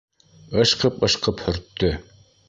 Ышҡып-ышҡып 0.63 1.43
һөрттө. 1.49 1.91